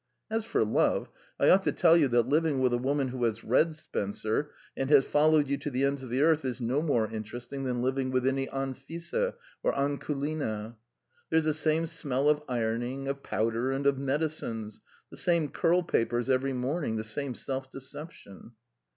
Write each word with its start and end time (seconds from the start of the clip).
As 0.31 0.43
for 0.45 0.65
love, 0.65 1.11
I 1.39 1.47
ought 1.51 1.61
to 1.61 1.71
tell 1.71 1.95
you 1.95 2.07
that 2.07 2.27
living 2.27 2.57
with 2.59 2.73
a 2.73 2.79
woman 2.79 3.09
who 3.09 3.23
has 3.25 3.43
read 3.43 3.75
Spencer 3.75 4.49
and 4.75 4.89
has 4.89 5.05
followed 5.05 5.47
you 5.47 5.57
to 5.59 5.69
the 5.69 5.83
ends 5.83 6.01
of 6.01 6.09
the 6.09 6.23
earth 6.23 6.43
is 6.43 6.59
no 6.59 6.81
more 6.81 7.07
interesting 7.07 7.65
than 7.65 7.83
living 7.83 8.09
with 8.09 8.25
any 8.25 8.47
Anfissa 8.47 9.35
or 9.61 9.73
Akulina. 9.73 10.75
There's 11.29 11.43
the 11.45 11.53
same 11.53 11.85
smell 11.85 12.29
of 12.29 12.41
ironing, 12.49 13.07
of 13.07 13.21
powder, 13.21 13.71
and 13.71 13.85
of 13.85 13.99
medicines, 13.99 14.81
the 15.11 15.17
same 15.17 15.49
curl 15.49 15.83
papers 15.83 16.31
every 16.31 16.53
morning, 16.53 16.95
the 16.95 17.03
same 17.03 17.35
self 17.35 17.69
deception." 17.69 18.53